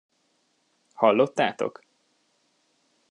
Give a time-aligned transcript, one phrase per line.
[0.93, 1.81] Hallottátok?